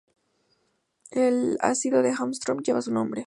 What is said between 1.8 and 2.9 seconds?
de Armstrong lleva